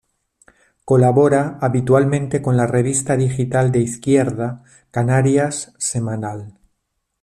[0.83, 6.57] Colabora habitualmente con la revista digital de izquierda Canarias Semanal.